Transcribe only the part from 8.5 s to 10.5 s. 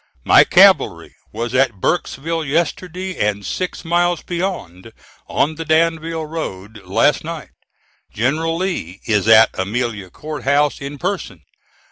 Lee is at Amelia Court